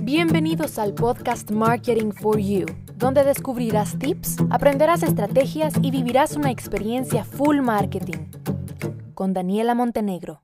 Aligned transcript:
Bienvenidos 0.00 0.80
al 0.80 0.94
podcast 0.94 1.52
Marketing 1.52 2.10
for 2.10 2.40
You, 2.40 2.66
donde 2.96 3.22
descubrirás 3.22 3.96
tips, 3.96 4.38
aprenderás 4.50 5.04
estrategias 5.04 5.74
y 5.80 5.92
vivirás 5.92 6.34
una 6.34 6.50
experiencia 6.50 7.24
full 7.24 7.60
marketing. 7.60 8.30
Con 9.14 9.32
Daniela 9.32 9.76
Montenegro. 9.76 10.42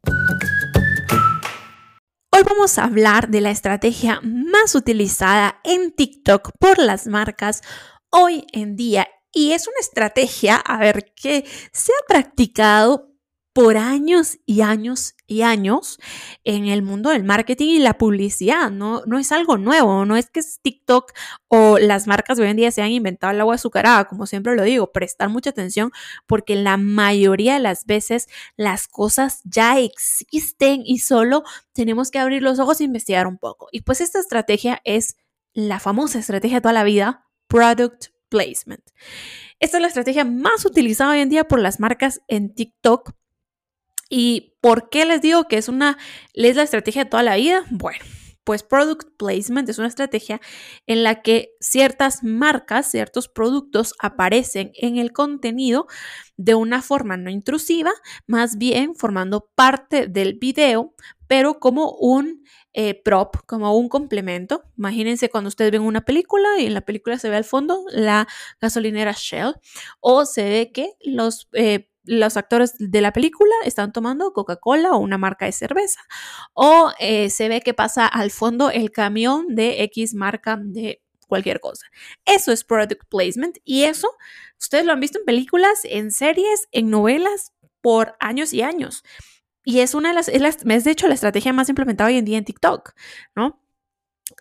Hoy 2.30 2.43
vamos 2.49 2.79
a 2.79 2.85
hablar 2.85 3.30
de 3.30 3.41
la 3.41 3.51
estrategia 3.51 4.21
más 4.22 4.76
utilizada 4.76 5.60
en 5.65 5.92
TikTok 5.92 6.53
por 6.60 6.79
las 6.79 7.08
marcas 7.08 7.63
hoy 8.10 8.47
en 8.53 8.76
día. 8.76 9.08
Y 9.33 9.53
es 9.53 9.67
una 9.67 9.81
estrategia, 9.81 10.56
a 10.56 10.79
ver, 10.79 11.13
que 11.17 11.45
se 11.72 11.90
ha 11.90 12.06
practicado 12.06 13.08
por 13.59 13.77
años 13.77 14.38
y 14.47 14.61
años 14.61 15.17
y 15.27 15.43
años 15.43 15.99
en 16.45 16.66
el 16.66 16.83
mundo 16.83 17.11
del 17.11 17.25
marketing 17.25 17.66
y 17.66 17.79
la 17.80 17.98
publicidad. 17.98 18.70
No, 18.70 19.02
no 19.05 19.19
es 19.19 19.33
algo 19.33 19.59
nuevo, 19.59 20.05
no 20.05 20.16
es 20.16 20.30
que 20.30 20.43
TikTok 20.62 21.11
o 21.49 21.77
las 21.80 22.07
marcas 22.07 22.39
hoy 22.39 22.47
en 22.47 22.57
día 22.57 22.71
se 22.71 22.83
han 22.83 22.93
inventado 22.93 23.33
el 23.33 23.41
agua 23.41 23.57
azucarada, 23.57 24.05
como 24.05 24.27
siempre 24.27 24.55
lo 24.55 24.63
digo, 24.63 24.93
prestar 24.93 25.29
mucha 25.29 25.51
atención 25.51 25.91
porque 26.29 26.55
la 26.55 26.77
mayoría 26.77 27.55
de 27.55 27.59
las 27.59 27.85
veces 27.85 28.29
las 28.57 28.87
cosas 28.87 29.41
ya 29.43 29.77
existen 29.80 30.83
y 30.85 31.01
solo 31.01 31.43
tenemos 31.73 32.13
que 32.13 32.21
abrir 32.21 32.45
los 32.45 32.61
ojos 32.61 32.80
e 32.80 32.85
investigar 32.85 33.27
un 33.27 33.38
poco. 33.38 33.66
Y 33.73 33.80
pues 33.80 34.01
esta 34.01 34.21
estrategia 34.21 34.80
es 34.85 35.16
la 35.52 35.80
famosa 35.80 36.21
estrategia 36.21 36.59
de 36.59 36.63
toda 36.63 36.75
la 36.75 36.85
vida, 36.85 37.27
product 37.49 38.11
placement. 38.29 38.85
Esta 39.59 39.79
es 39.79 39.80
la 39.80 39.88
estrategia 39.88 40.25
más 40.25 40.65
utilizada 40.65 41.11
hoy 41.11 41.19
en 41.19 41.29
día 41.29 41.49
por 41.49 41.59
las 41.59 41.80
marcas 41.80 42.21
en 42.29 42.55
TikTok 42.55 43.19
¿Y 44.09 44.57
por 44.61 44.91
qué 44.91 45.05
les 45.05 45.21
digo 45.21 45.45
que 45.45 45.59
es 45.59 45.69
una 45.69 45.98
es 46.35 46.57
la 46.57 46.62
estrategia 46.62 47.05
de 47.05 47.11
toda 47.11 47.23
la 47.23 47.37
vida? 47.37 47.65
Bueno, 47.71 48.05
pues 48.49 48.62
product 48.62 49.11
placement 49.19 49.69
es 49.69 49.77
una 49.77 49.89
estrategia 49.89 50.41
en 50.87 51.03
la 51.03 51.21
que 51.21 51.51
ciertas 51.61 52.25
marcas, 52.25 52.91
ciertos 52.91 53.29
productos 53.29 53.93
aparecen 53.99 54.73
en 54.74 54.97
el 54.97 55.13
contenido 55.13 55.87
de 56.38 56.55
una 56.55 56.80
forma 56.80 57.19
no 57.19 57.29
intrusiva, 57.29 57.91
más 58.27 58.57
bien 58.57 58.95
formando 58.95 59.51
parte 59.55 60.07
del 60.07 60.38
video, 60.38 60.95
pero 61.27 61.60
como 61.60 61.91
un 62.01 62.43
eh, 62.73 62.95
prop, 62.95 63.37
como 63.45 63.77
un 63.77 63.91
complemento. 63.91 64.62
Imagínense 64.78 65.28
cuando 65.28 65.48
ustedes 65.48 65.70
ven 65.70 65.82
una 65.82 66.06
película 66.06 66.48
y 66.58 66.64
en 66.64 66.72
la 66.72 66.80
película 66.80 67.19
se 67.19 67.28
ve 67.28 67.36
al 67.36 67.44
fondo 67.44 67.84
la 67.91 68.27
gasolinera 68.62 69.12
Shell 69.14 69.56
o 70.00 70.25
se 70.25 70.44
ve 70.44 70.72
que 70.72 70.94
los... 71.04 71.50
Eh, 71.52 71.91
los 72.08 72.36
actores 72.36 72.74
de 72.78 73.00
la 73.00 73.12
película 73.12 73.54
están 73.64 73.92
tomando 73.92 74.32
Coca-Cola 74.32 74.92
o 74.92 74.98
una 74.98 75.18
marca 75.18 75.44
de 75.44 75.52
cerveza. 75.52 76.00
O 76.54 76.90
eh, 76.98 77.30
se 77.30 77.48
ve 77.48 77.60
que 77.60 77.74
pasa 77.74 78.06
al 78.06 78.30
fondo 78.30 78.70
el 78.70 78.90
camión 78.90 79.54
de 79.54 79.82
X 79.84 80.14
marca 80.14 80.58
de 80.60 81.02
cualquier 81.28 81.60
cosa. 81.60 81.86
Eso 82.24 82.50
es 82.50 82.64
product 82.64 83.04
placement 83.08 83.58
y 83.64 83.84
eso 83.84 84.08
ustedes 84.58 84.86
lo 84.86 84.92
han 84.92 85.00
visto 85.00 85.18
en 85.18 85.26
películas, 85.26 85.80
en 85.84 86.10
series, 86.10 86.66
en 86.72 86.90
novelas 86.90 87.52
por 87.82 88.16
años 88.18 88.52
y 88.52 88.62
años. 88.62 89.04
Y 89.64 89.80
es 89.80 89.94
una 89.94 90.08
de 90.08 90.14
las, 90.14 90.28
es, 90.28 90.84
de 90.84 90.90
hecho 90.90 91.08
la 91.08 91.14
estrategia 91.14 91.52
más 91.52 91.68
implementada 91.68 92.08
hoy 92.08 92.16
en 92.16 92.24
día 92.24 92.38
en 92.38 92.44
TikTok, 92.44 92.94
¿no? 93.36 93.62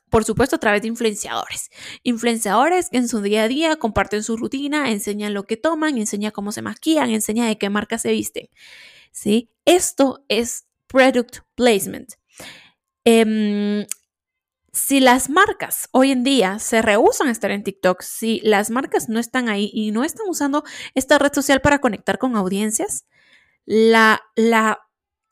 Por 0.10 0.24
supuesto, 0.24 0.56
a 0.56 0.60
través 0.60 0.82
de 0.82 0.88
influenciadores. 0.88 1.70
Influenciadores 2.04 2.88
en 2.92 3.08
su 3.08 3.22
día 3.22 3.44
a 3.44 3.48
día 3.48 3.76
comparten 3.76 4.24
su 4.24 4.38
rutina, 4.38 4.92
enseñan 4.92 5.34
lo 5.34 5.44
que 5.44 5.58
toman, 5.58 5.98
enseñan 5.98 6.32
cómo 6.32 6.52
se 6.52 6.62
maquillan, 6.62 7.10
enseñan 7.10 7.48
de 7.48 7.58
qué 7.58 7.70
marca 7.70 7.98
se 7.98 8.12
visten. 8.12 8.50
¿Sí? 9.12 9.50
Esto 9.66 10.24
es 10.30 10.68
product 10.88 11.40
placement. 11.56 12.14
Em, 13.04 13.86
si 14.72 15.00
las 15.00 15.30
marcas 15.30 15.90
hoy 15.92 16.12
en 16.12 16.24
día 16.24 16.60
se 16.60 16.82
rehusan 16.82 17.28
a 17.28 17.32
estar 17.32 17.52
en 17.52 17.64
TikTok, 17.64 18.02
si 18.02 18.40
las 18.44 18.70
marcas 18.70 19.10
no 19.10 19.20
están 19.20 19.50
ahí 19.50 19.72
y 19.74 19.92
no 19.92 20.04
están 20.04 20.28
usando 20.30 20.64
esta 20.94 21.18
red 21.18 21.34
social 21.34 21.62
para 21.62 21.80
conectar 21.80 22.18
con 22.20 22.36
audiencias, 22.36 23.08
la, 23.66 24.22
la 24.36 24.87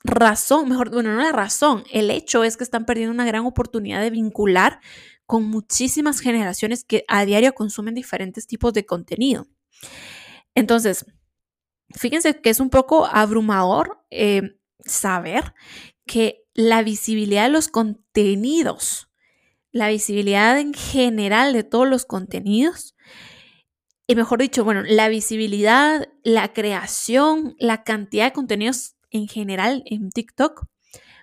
razón, 0.06 0.70
mejor, 0.70 0.92
bueno, 0.92 1.14
no 1.14 1.22
la 1.22 1.32
razón, 1.32 1.84
el 1.92 2.12
hecho 2.12 2.44
es 2.44 2.58
que 2.58 2.64
están 2.64 2.86
perdiendo 2.86 3.14
una 3.14 3.26
gran 3.26 3.46
oportunidad 3.46 4.02
de 4.02 4.12
vincular 4.12 4.80
con 5.26 5.44
muchísimas 5.44 6.20
generaciones 6.20 6.84
que 6.84 7.04
a 7.08 7.26
diario 7.26 7.54
consumen 7.54 7.96
diferentes 7.96 8.46
tipos 8.48 8.74
de 8.74 8.86
contenido. 8.86 9.48
Entonces, 10.54 11.06
fíjense 11.96 12.40
que 12.40 12.50
es 12.50 12.60
un 12.60 12.70
poco 12.70 13.08
abrumador 13.08 14.06
eh, 14.12 14.58
saber 14.80 15.54
que 16.06 16.46
la 16.54 16.84
visibilidad 16.84 17.44
de 17.44 17.50
los 17.50 17.68
contenidos, 17.68 19.10
la 19.72 19.90
visibilidad 19.90 20.58
en 20.60 20.74
general 20.74 21.54
de 21.54 21.64
todos 21.64 21.88
los 21.88 22.06
contenidos, 22.06 22.96
y 24.08 24.16
mejor 24.16 24.40
dicho, 24.40 24.64
bueno, 24.64 24.84
la 24.84 25.10
visibilidad, 25.10 26.08
la 26.24 26.54
creación, 26.54 27.56
la 27.58 27.84
cantidad 27.84 28.26
de 28.26 28.34
contenidos 28.34 28.96
en 29.16 29.28
general 29.28 29.84
en 29.86 30.10
TikTok, 30.10 30.68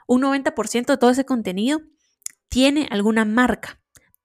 un 0.06 0.22
90% 0.22 0.86
de 0.86 0.96
todo 0.96 1.10
ese 1.10 1.24
contenido 1.24 1.82
tiene 2.48 2.88
alguna 2.90 3.24
marca, 3.24 3.80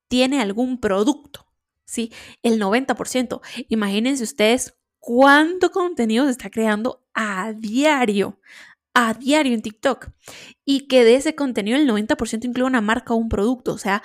tiene 0.08 0.42
algún 0.42 0.80
producto, 0.80 1.48
¿sí? 1.86 2.12
El 2.44 2.60
90%. 2.62 3.42
Imagínense 3.70 4.24
ustedes 4.24 4.76
cuánto 5.00 5.72
contenido 5.72 6.26
se 6.26 6.32
está 6.32 6.50
creando 6.50 7.06
a 7.14 7.54
diario, 7.54 8.40
a 8.94 9.14
diario 9.14 9.54
en 9.54 9.62
TikTok. 9.62 10.10
Y 10.66 10.88
que 10.88 11.04
de 11.04 11.16
ese 11.16 11.36
contenido 11.36 11.78
el 11.78 11.88
90% 11.88 12.46
incluye 12.46 12.68
una 12.68 12.82
marca 12.82 13.14
o 13.14 13.18
un 13.18 13.30
producto. 13.30 13.74
O 13.74 13.78
sea, 13.78 14.02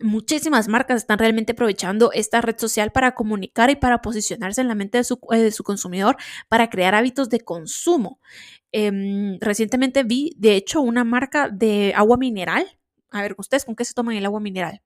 muchísimas 0.00 0.68
marcas 0.68 0.98
están 0.98 1.18
realmente 1.18 1.52
aprovechando 1.52 2.12
esta 2.12 2.40
red 2.40 2.58
social 2.58 2.92
para 2.92 3.14
comunicar 3.14 3.70
y 3.70 3.76
para 3.76 4.02
posicionarse 4.02 4.60
en 4.60 4.68
la 4.68 4.74
mente 4.74 4.98
de 4.98 5.04
su, 5.04 5.18
eh, 5.32 5.38
de 5.38 5.52
su 5.52 5.64
consumidor, 5.64 6.16
para 6.48 6.70
crear 6.70 6.94
hábitos 6.94 7.28
de 7.28 7.40
consumo. 7.40 8.20
Em, 8.72 9.38
recientemente 9.40 10.02
vi, 10.04 10.34
de 10.38 10.56
hecho, 10.56 10.80
una 10.80 11.04
marca 11.04 11.48
de 11.48 11.92
agua 11.96 12.16
mineral. 12.16 12.66
A 13.10 13.20
ver, 13.22 13.34
¿ustedes 13.38 13.64
con 13.66 13.76
qué 13.76 13.84
se 13.84 13.92
toman 13.94 14.16
el 14.16 14.24
agua 14.24 14.40
mineral? 14.40 14.80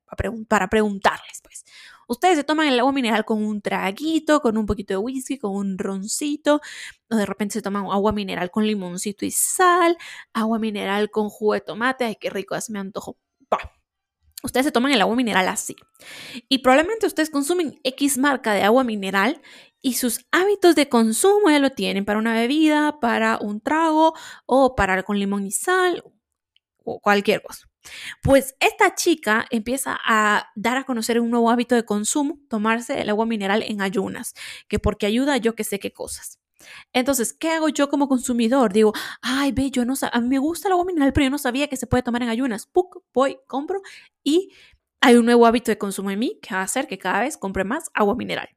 Para, 0.48 0.68
preguntarles, 0.68 1.40
pues. 1.42 1.64
Ustedes 2.08 2.36
se 2.38 2.44
toman 2.44 2.66
el 2.68 2.78
agua 2.80 2.92
mineral 2.92 3.24
con 3.24 3.44
un 3.44 3.60
traguito, 3.62 4.40
con 4.40 4.56
un 4.58 4.66
poquito 4.66 4.94
de 4.94 4.98
whisky, 4.98 5.38
con 5.38 5.52
un 5.54 5.78
roncito, 5.78 6.60
o 7.10 7.16
de 7.16 7.26
repente 7.26 7.54
se 7.54 7.62
toman 7.62 7.84
agua 7.86 8.12
mineral 8.12 8.50
con 8.50 8.66
limoncito 8.66 9.24
y 9.26 9.30
sal, 9.30 9.96
agua 10.32 10.58
mineral 10.58 11.10
con 11.10 11.28
jugo 11.30 11.54
de 11.54 11.60
tomate, 11.60 12.04
ay, 12.04 12.16
qué 12.20 12.30
rico, 12.30 12.54
así 12.54 12.72
me 12.72 12.80
antojo. 12.80 13.16
Ustedes 14.46 14.66
se 14.66 14.72
toman 14.72 14.92
el 14.92 15.00
agua 15.02 15.16
mineral 15.16 15.48
así. 15.48 15.76
Y 16.48 16.58
probablemente 16.58 17.06
ustedes 17.06 17.30
consumen 17.30 17.80
X 17.82 18.16
marca 18.16 18.54
de 18.54 18.62
agua 18.62 18.84
mineral 18.84 19.42
y 19.82 19.94
sus 19.94 20.24
hábitos 20.30 20.74
de 20.74 20.88
consumo 20.88 21.50
ya 21.50 21.58
lo 21.58 21.70
tienen 21.70 22.04
para 22.04 22.18
una 22.18 22.32
bebida, 22.32 22.98
para 23.00 23.38
un 23.38 23.60
trago 23.60 24.14
o 24.46 24.74
para 24.74 25.02
con 25.02 25.18
limón 25.18 25.46
y 25.46 25.50
sal 25.50 26.02
o 26.84 27.00
cualquier 27.00 27.42
cosa. 27.42 27.66
Pues 28.22 28.56
esta 28.60 28.94
chica 28.94 29.46
empieza 29.50 29.98
a 30.04 30.48
dar 30.54 30.76
a 30.76 30.84
conocer 30.84 31.20
un 31.20 31.30
nuevo 31.30 31.50
hábito 31.50 31.74
de 31.74 31.84
consumo, 31.84 32.38
tomarse 32.48 33.00
el 33.00 33.10
agua 33.10 33.26
mineral 33.26 33.62
en 33.62 33.80
ayunas, 33.80 34.34
que 34.68 34.78
porque 34.78 35.06
ayuda 35.06 35.36
yo 35.36 35.54
que 35.54 35.64
sé 35.64 35.78
qué 35.78 35.92
cosas. 35.92 36.38
Entonces, 36.92 37.32
¿qué 37.32 37.50
hago 37.50 37.68
yo 37.68 37.88
como 37.88 38.08
consumidor? 38.08 38.72
Digo, 38.72 38.92
ay, 39.22 39.52
ve, 39.52 39.70
yo 39.70 39.84
no 39.84 39.94
a 40.12 40.20
mí 40.20 40.28
me 40.28 40.38
gusta 40.38 40.68
el 40.68 40.72
agua 40.72 40.84
mineral, 40.84 41.12
pero 41.12 41.24
yo 41.24 41.30
no 41.30 41.38
sabía 41.38 41.68
que 41.68 41.76
se 41.76 41.86
puede 41.86 42.02
tomar 42.02 42.22
en 42.22 42.28
ayunas. 42.28 42.66
Puc, 42.66 43.02
voy, 43.12 43.38
compro 43.46 43.82
y 44.22 44.52
hay 45.00 45.16
un 45.16 45.26
nuevo 45.26 45.46
hábito 45.46 45.70
de 45.70 45.78
consumo 45.78 46.10
en 46.10 46.18
mí 46.18 46.38
que 46.42 46.54
va 46.54 46.60
a 46.60 46.64
hacer 46.64 46.86
que 46.86 46.98
cada 46.98 47.20
vez 47.20 47.36
compre 47.36 47.64
más 47.64 47.90
agua 47.94 48.14
mineral. 48.16 48.48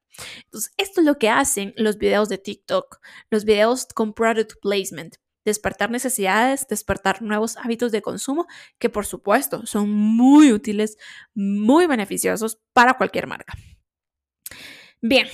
Entonces, 0.45 0.73
esto 0.77 1.01
es 1.01 1.07
lo 1.07 1.17
que 1.17 1.29
hacen 1.29 1.73
los 1.77 1.97
videos 1.97 2.29
de 2.29 2.37
TikTok, 2.37 2.99
los 3.29 3.45
videos 3.45 3.87
con 3.93 4.13
product 4.13 4.53
placement, 4.61 5.17
despertar 5.45 5.89
necesidades, 5.91 6.67
despertar 6.67 7.21
nuevos 7.21 7.57
hábitos 7.57 7.91
de 7.91 8.01
consumo 8.01 8.47
que 8.77 8.89
por 8.89 9.05
supuesto 9.05 9.65
son 9.65 9.89
muy 9.91 10.51
útiles, 10.51 10.97
muy 11.33 11.87
beneficiosos 11.87 12.59
para 12.73 12.95
cualquier 12.95 13.27
marca. 13.27 13.53
Bien, 15.01 15.27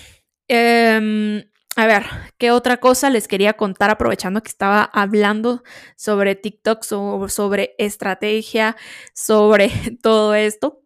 em, 0.47 1.43
a 1.77 1.87
ver, 1.87 2.03
¿qué 2.37 2.51
otra 2.51 2.77
cosa 2.77 3.09
les 3.09 3.27
quería 3.27 3.53
contar 3.53 3.89
aprovechando 3.89 4.41
que 4.41 4.49
estaba 4.49 4.83
hablando 4.83 5.61
sobre 5.97 6.35
TikTok, 6.35 6.83
sobre 6.83 7.75
estrategia, 7.77 8.77
sobre 9.13 9.69
todo 10.01 10.33
esto? 10.35 10.81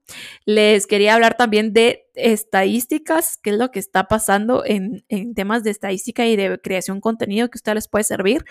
Les 0.46 0.88
quería 0.88 1.14
hablar 1.14 1.38
también 1.38 1.74
de 1.74 2.08
estadísticas, 2.16 3.38
qué 3.38 3.52
es 3.52 3.58
lo 3.58 3.70
que 3.70 3.78
está 3.78 4.08
pasando 4.08 4.64
en, 4.66 5.04
temas 5.36 5.64
de 5.64 5.70
estadística 5.70 6.26
y 6.26 6.36
de 6.36 6.60
creación 6.60 6.98
de 6.98 7.02
contenido 7.02 7.50
que 7.50 7.58
ustedes 7.60 7.76
les 7.76 7.88
puede 7.88 8.04
servir. 8.04 8.44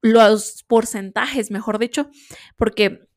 Los 0.00 0.64
porcentajes, 0.66 1.52
mejor 1.52 1.78
dicho, 1.78 2.10
porque 2.56 3.08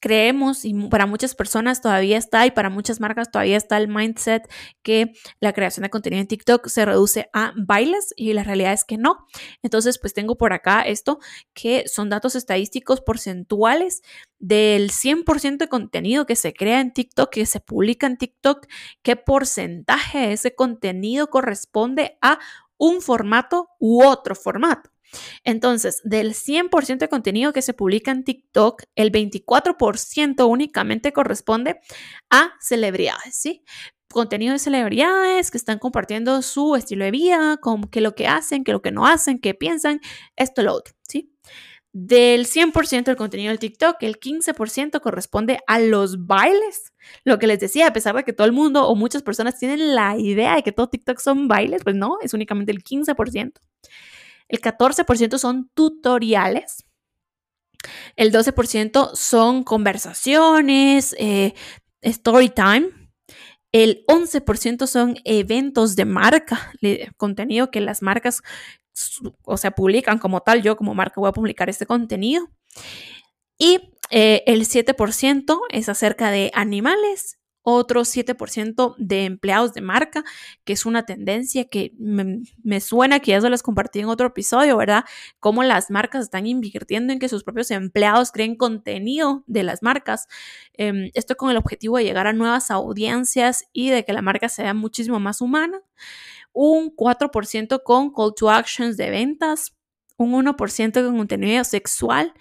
creemos 0.00 0.64
y 0.64 0.74
para 0.88 1.06
muchas 1.06 1.34
personas 1.34 1.80
todavía 1.80 2.18
está 2.18 2.46
y 2.46 2.50
para 2.50 2.70
muchas 2.70 3.00
marcas 3.00 3.30
todavía 3.30 3.56
está 3.56 3.76
el 3.76 3.88
mindset 3.88 4.50
que 4.82 5.12
la 5.40 5.52
creación 5.52 5.82
de 5.82 5.90
contenido 5.90 6.20
en 6.22 6.26
TikTok 6.26 6.66
se 6.68 6.84
reduce 6.84 7.28
a 7.32 7.52
bailes 7.56 8.14
y 8.16 8.32
la 8.32 8.42
realidad 8.42 8.72
es 8.72 8.84
que 8.84 8.96
no. 8.98 9.26
Entonces, 9.62 9.98
pues 9.98 10.14
tengo 10.14 10.36
por 10.36 10.52
acá 10.52 10.82
esto 10.82 11.18
que 11.52 11.84
son 11.86 12.08
datos 12.08 12.34
estadísticos 12.34 13.00
porcentuales 13.00 14.02
del 14.38 14.90
100% 14.90 15.58
de 15.58 15.68
contenido 15.68 16.26
que 16.26 16.36
se 16.36 16.54
crea 16.54 16.80
en 16.80 16.92
TikTok, 16.92 17.30
que 17.30 17.46
se 17.46 17.60
publica 17.60 18.06
en 18.06 18.16
TikTok, 18.16 18.66
qué 19.02 19.16
porcentaje 19.16 20.18
de 20.18 20.32
ese 20.32 20.54
contenido 20.54 21.28
corresponde 21.28 22.18
a 22.22 22.38
un 22.78 23.02
formato 23.02 23.68
u 23.78 24.02
otro 24.02 24.34
formato. 24.34 24.90
Entonces, 25.44 26.00
del 26.04 26.34
100% 26.34 26.98
de 26.98 27.08
contenido 27.08 27.52
que 27.52 27.62
se 27.62 27.74
publica 27.74 28.10
en 28.10 28.24
TikTok, 28.24 28.82
el 28.94 29.12
24% 29.12 30.48
únicamente 30.48 31.12
corresponde 31.12 31.80
a 32.30 32.52
celebridades, 32.60 33.36
¿sí? 33.36 33.64
Contenido 34.08 34.52
de 34.52 34.58
celebridades 34.58 35.50
que 35.50 35.58
están 35.58 35.78
compartiendo 35.78 36.42
su 36.42 36.74
estilo 36.74 37.04
de 37.04 37.12
vida, 37.12 37.58
con 37.58 37.84
qué 37.84 38.00
lo 38.00 38.14
que 38.14 38.26
hacen, 38.26 38.64
qué 38.64 38.72
lo 38.72 38.82
que 38.82 38.90
no 38.90 39.06
hacen, 39.06 39.38
qué 39.38 39.54
piensan, 39.54 40.00
esto, 40.36 40.62
lo 40.62 40.74
otro, 40.74 40.94
¿sí? 41.08 41.32
Del 41.92 42.46
100% 42.46 43.04
del 43.06 43.16
contenido 43.16 43.48
del 43.50 43.58
TikTok, 43.58 43.96
el 44.02 44.20
15% 44.20 45.00
corresponde 45.00 45.58
a 45.66 45.80
los 45.80 46.24
bailes. 46.24 46.92
Lo 47.24 47.40
que 47.40 47.48
les 47.48 47.58
decía, 47.58 47.88
a 47.88 47.92
pesar 47.92 48.14
de 48.14 48.22
que 48.22 48.32
todo 48.32 48.46
el 48.46 48.52
mundo 48.52 48.86
o 48.86 48.94
muchas 48.94 49.24
personas 49.24 49.58
tienen 49.58 49.96
la 49.96 50.16
idea 50.16 50.54
de 50.54 50.62
que 50.62 50.70
todo 50.70 50.88
TikTok 50.88 51.18
son 51.18 51.48
bailes, 51.48 51.82
pues 51.82 51.96
no, 51.96 52.18
es 52.22 52.32
únicamente 52.32 52.70
el 52.70 52.84
15%. 52.84 53.54
El 54.50 54.60
14% 54.60 55.38
son 55.38 55.70
tutoriales. 55.74 56.84
El 58.16 58.32
12% 58.32 59.14
son 59.14 59.62
conversaciones, 59.62 61.14
eh, 61.18 61.54
story 62.02 62.50
time. 62.50 62.88
El 63.72 64.04
11% 64.08 64.88
son 64.88 65.16
eventos 65.24 65.94
de 65.94 66.04
marca, 66.04 66.72
contenido 67.16 67.70
que 67.70 67.80
las 67.80 68.02
marcas, 68.02 68.42
o 69.44 69.56
sea, 69.56 69.70
publican 69.70 70.18
como 70.18 70.40
tal. 70.40 70.62
Yo 70.62 70.76
como 70.76 70.94
marca 70.94 71.20
voy 71.20 71.28
a 71.28 71.32
publicar 71.32 71.70
este 71.70 71.86
contenido. 71.86 72.48
Y 73.56 73.94
eh, 74.10 74.42
el 74.46 74.66
7% 74.66 75.60
es 75.70 75.88
acerca 75.88 76.32
de 76.32 76.50
animales 76.54 77.39
otro 77.62 78.04
7% 78.04 78.94
de 78.98 79.24
empleados 79.24 79.74
de 79.74 79.80
marca, 79.80 80.24
que 80.64 80.72
es 80.72 80.86
una 80.86 81.04
tendencia 81.04 81.66
que 81.68 81.92
me, 81.98 82.80
suena 82.80 83.20
que 83.20 83.32
ya 83.32 83.40
se 83.40 83.50
las 83.50 83.62
compartí 83.62 84.00
en 84.00 84.06
otro 84.06 84.28
episodio, 84.28 84.76
¿verdad? 84.76 85.04
Cómo 85.40 85.62
las 85.62 85.90
marcas 85.90 86.24
están 86.24 86.46
invirtiendo 86.46 87.12
en 87.12 87.18
que 87.18 87.28
sus 87.28 87.44
propios 87.44 87.70
empleados 87.70 88.32
creen 88.32 88.56
contenido 88.56 89.44
de 89.46 89.62
las 89.62 89.82
marcas. 89.82 90.26
Em, 90.74 91.10
esto 91.14 91.36
con 91.36 91.50
el 91.50 91.56
objetivo 91.56 91.98
de 91.98 92.04
llegar 92.04 92.26
a 92.26 92.32
nuevas 92.32 92.70
audiencias 92.70 93.64
y 93.72 93.90
de 93.90 94.04
que 94.04 94.12
la 94.12 94.22
marca 94.22 94.48
sea 94.48 94.74
muchísimo 94.74 95.20
más 95.20 95.40
humana. 95.40 95.80
Un 96.52 96.90
4% 96.94 97.82
con 97.84 98.12
call 98.12 98.34
to 98.36 98.50
actions 98.50 98.96
de 98.96 99.10
ventas, 99.10 99.76
un 100.16 100.32
1% 100.32 101.02
con 101.04 101.16
contenido 101.16 101.64
sexual 101.64 102.34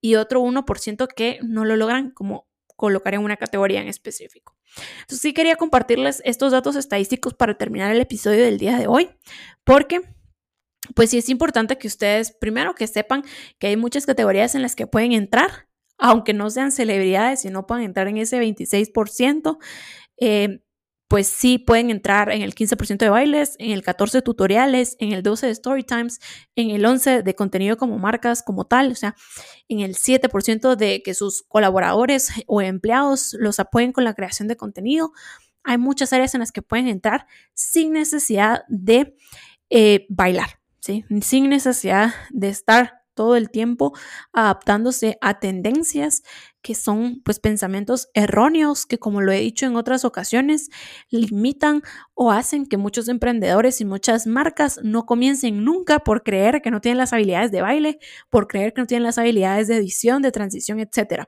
y 0.00 0.16
otro 0.16 0.40
1% 0.42 1.08
que 1.14 1.38
no 1.42 1.64
lo 1.64 1.76
logran 1.76 2.10
como 2.10 2.46
colocar 2.82 3.14
en 3.14 3.20
una 3.20 3.36
categoría 3.36 3.80
en 3.80 3.86
específico. 3.86 4.56
Entonces 5.02 5.20
sí 5.20 5.32
quería 5.32 5.54
compartirles 5.54 6.20
estos 6.24 6.50
datos 6.50 6.74
estadísticos 6.74 7.32
para 7.32 7.56
terminar 7.56 7.92
el 7.92 8.00
episodio 8.00 8.42
del 8.42 8.58
día 8.58 8.76
de 8.76 8.88
hoy, 8.88 9.08
porque 9.62 10.00
pues 10.96 11.10
sí 11.10 11.18
es 11.18 11.28
importante 11.28 11.78
que 11.78 11.86
ustedes 11.86 12.32
primero 12.32 12.74
que 12.74 12.88
sepan 12.88 13.22
que 13.60 13.68
hay 13.68 13.76
muchas 13.76 14.04
categorías 14.04 14.56
en 14.56 14.62
las 14.62 14.74
que 14.74 14.88
pueden 14.88 15.12
entrar, 15.12 15.68
aunque 15.96 16.32
no 16.32 16.50
sean 16.50 16.72
celebridades 16.72 17.44
y 17.44 17.50
no 17.50 17.68
puedan 17.68 17.84
entrar 17.84 18.08
en 18.08 18.16
ese 18.16 18.40
26%. 18.40 19.58
Eh, 20.16 20.64
pues 21.12 21.26
sí 21.26 21.58
pueden 21.58 21.90
entrar 21.90 22.30
en 22.30 22.40
el 22.40 22.54
15% 22.54 22.96
de 22.96 23.10
bailes, 23.10 23.54
en 23.58 23.72
el 23.72 23.84
14% 23.84 24.12
de 24.12 24.22
tutoriales, 24.22 24.96
en 24.98 25.12
el 25.12 25.22
12% 25.22 25.40
de 25.42 25.50
story 25.50 25.84
times, 25.84 26.20
en 26.56 26.70
el 26.70 26.82
11% 26.86 27.22
de 27.22 27.34
contenido 27.34 27.76
como 27.76 27.98
marcas 27.98 28.42
como 28.42 28.64
tal, 28.64 28.92
o 28.92 28.94
sea, 28.94 29.14
en 29.68 29.80
el 29.80 29.94
7% 29.94 30.74
de 30.74 31.02
que 31.02 31.12
sus 31.12 31.42
colaboradores 31.42 32.30
o 32.46 32.62
empleados 32.62 33.36
los 33.38 33.60
apoyen 33.60 33.92
con 33.92 34.04
la 34.04 34.14
creación 34.14 34.48
de 34.48 34.56
contenido. 34.56 35.12
Hay 35.64 35.76
muchas 35.76 36.14
áreas 36.14 36.32
en 36.32 36.40
las 36.40 36.50
que 36.50 36.62
pueden 36.62 36.88
entrar 36.88 37.26
sin 37.52 37.92
necesidad 37.92 38.64
de 38.68 39.14
eh, 39.68 40.06
bailar, 40.08 40.60
¿sí? 40.80 41.04
sin 41.20 41.50
necesidad 41.50 42.14
de 42.30 42.48
estar 42.48 43.02
todo 43.12 43.36
el 43.36 43.50
tiempo 43.50 43.92
adaptándose 44.32 45.18
a 45.20 45.40
tendencias 45.40 46.22
que 46.62 46.74
son 46.74 47.20
pues 47.24 47.40
pensamientos 47.40 48.08
erróneos 48.14 48.86
que 48.86 48.98
como 48.98 49.20
lo 49.20 49.32
he 49.32 49.40
dicho 49.40 49.66
en 49.66 49.76
otras 49.76 50.04
ocasiones 50.04 50.70
limitan 51.10 51.82
o 52.14 52.30
hacen 52.30 52.66
que 52.66 52.76
muchos 52.76 53.08
emprendedores 53.08 53.80
y 53.80 53.84
muchas 53.84 54.26
marcas 54.26 54.80
no 54.82 55.04
comiencen 55.04 55.64
nunca 55.64 55.98
por 55.98 56.22
creer 56.22 56.62
que 56.62 56.70
no 56.70 56.80
tienen 56.80 56.98
las 56.98 57.12
habilidades 57.12 57.50
de 57.50 57.62
baile, 57.62 57.98
por 58.30 58.46
creer 58.46 58.72
que 58.72 58.80
no 58.80 58.86
tienen 58.86 59.04
las 59.04 59.18
habilidades 59.18 59.68
de 59.68 59.76
edición, 59.76 60.22
de 60.22 60.32
transición, 60.32 60.78
etc. 60.78 61.24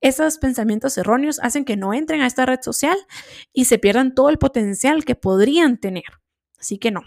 Esos 0.00 0.38
pensamientos 0.38 0.98
erróneos 0.98 1.38
hacen 1.40 1.64
que 1.64 1.76
no 1.76 1.94
entren 1.94 2.22
a 2.22 2.26
esta 2.26 2.46
red 2.46 2.60
social 2.62 2.96
y 3.52 3.66
se 3.66 3.78
pierdan 3.78 4.14
todo 4.14 4.30
el 4.30 4.38
potencial 4.38 5.04
que 5.04 5.14
podrían 5.14 5.78
tener. 5.78 6.04
Así 6.58 6.78
que 6.78 6.90
no, 6.90 7.02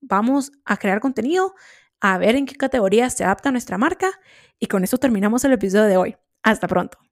vamos 0.00 0.52
a 0.64 0.76
crear 0.76 1.00
contenido 1.00 1.54
a 2.00 2.18
ver 2.18 2.36
en 2.36 2.46
qué 2.46 2.54
categoría 2.54 3.08
se 3.10 3.24
adapta 3.24 3.50
nuestra 3.50 3.78
marca 3.78 4.10
y 4.58 4.66
con 4.66 4.84
eso 4.84 4.98
terminamos 4.98 5.44
el 5.44 5.54
episodio 5.54 5.86
de 5.86 5.96
hoy. 5.96 6.16
Hasta 6.42 6.68
pronto. 6.68 7.05